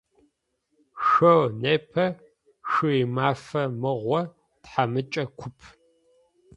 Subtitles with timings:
[1.05, 2.05] Шъо непэ
[2.71, 4.21] шъуимафэ мыгъо,
[4.63, 5.57] тхьамыкӏэ куп!